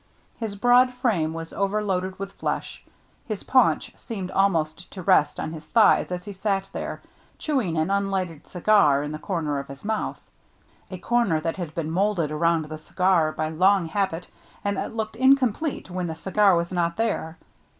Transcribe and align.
His 0.39 0.55
broad 0.55 0.91
frame 0.95 1.31
was 1.31 1.53
overloaded 1.53 2.17
with 2.17 2.31
flesh. 2.31 2.83
His 3.27 3.43
paunch 3.43 3.93
seemed 3.95 4.31
almost 4.31 4.89
to 4.93 5.03
rest 5.03 5.39
on 5.39 5.53
his 5.53 5.67
thighs 5.67 6.11
as 6.11 6.25
he 6.25 6.33
sat 6.33 6.67
there, 6.73 7.03
chewing 7.37 7.77
an 7.77 7.91
unlighted 7.91 8.47
cigar 8.47 9.03
in 9.03 9.11
the 9.11 9.19
corner 9.19 9.61
50 9.61 9.61
THE 9.61 9.61
MERRT 9.61 9.61
JNNE 9.61 9.61
of 9.69 9.77
his 9.77 9.85
mouth,— 9.85 10.21
a 10.89 10.97
corner 10.97 11.39
that 11.41 11.57
had 11.57 11.75
been 11.75 11.91
moulded 11.91 12.31
around 12.31 12.65
the 12.65 12.79
cigar 12.79 13.31
by 13.31 13.49
long 13.49 13.89
habit 13.89 14.27
and 14.65 14.75
that 14.75 14.95
looked 14.95 15.17
incomplete 15.17 15.91
when 15.91 16.07
the 16.07 16.15
cigar 16.15 16.55
was 16.55 16.71
not 16.71 16.97
there. 16.97 17.37